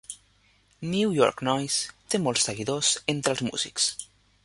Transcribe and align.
"New 0.93 1.11
York 1.19 1.43
Noise" 1.49 1.77
té 2.15 2.23
molts 2.25 2.49
seguidors 2.51 2.93
entre 3.17 3.37
els 3.37 3.49
músics. 3.53 3.93